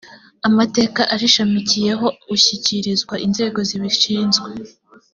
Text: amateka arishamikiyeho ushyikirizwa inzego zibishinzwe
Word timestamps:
amateka 0.47 1.01
arishamikiyeho 1.13 2.07
ushyikirizwa 2.35 3.15
inzego 3.25 3.59
zibishinzwe 3.69 4.49